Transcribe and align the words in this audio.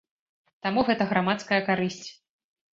Таму 0.67 0.85
гэта 0.87 1.07
грамадская 1.13 1.61
карысць. 1.71 2.05